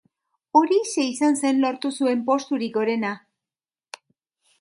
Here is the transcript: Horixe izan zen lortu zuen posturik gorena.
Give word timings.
Horixe 0.59 1.03
izan 1.09 1.37
zen 1.41 1.61
lortu 1.65 1.91
zuen 1.99 2.23
posturik 2.31 2.73
gorena. 2.79 3.13